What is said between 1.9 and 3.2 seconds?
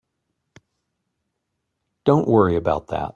Don't worry about that.